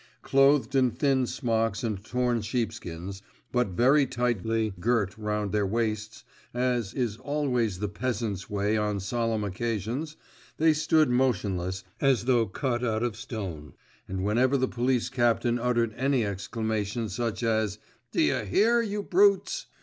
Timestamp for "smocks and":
1.27-2.03